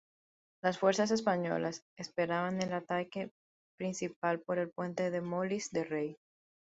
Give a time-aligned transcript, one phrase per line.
[0.63, 3.31] Las fuerzas españolas esperaban el ataque
[3.77, 6.17] principal por el puente de Molins de Rei.